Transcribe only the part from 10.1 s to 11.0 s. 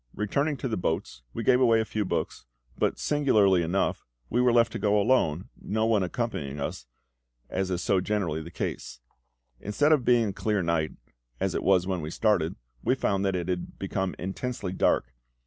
a clear night,